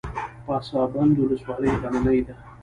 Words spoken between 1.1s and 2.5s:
ولسوالۍ غرنۍ ده؟